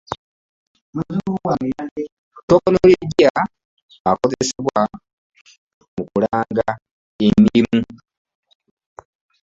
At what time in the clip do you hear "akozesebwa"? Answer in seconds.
4.09-4.79